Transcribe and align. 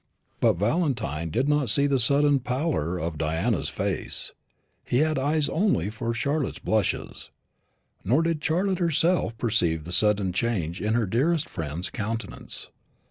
But 0.39 0.53
Valentine 0.53 1.29
did 1.29 1.47
not 1.47 1.69
see 1.69 1.85
the 1.85 1.99
sudden 1.99 2.39
pallor 2.39 2.97
of 2.97 3.19
Diana's 3.19 3.69
face 3.69 4.31
he 4.83 4.97
had 4.97 5.19
eyes 5.19 5.47
only 5.47 5.91
for 5.91 6.11
Charlotte's 6.11 6.57
blushes. 6.57 7.29
Nor 8.03 8.23
did 8.23 8.43
Charlotte 8.43 8.79
herself 8.79 9.37
perceive 9.37 9.83
the 9.83 9.91
sudden 9.91 10.33
change 10.33 10.81
in 10.81 10.95
her 10.95 11.05
dearest 11.05 11.47
friend's 11.47 11.91
countenance. 11.91 12.71